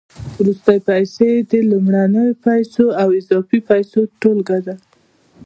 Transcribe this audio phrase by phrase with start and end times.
[0.39, 4.75] وروستۍ پیسې د لومړنیو پیسو او اضافي پیسو ټولګه ده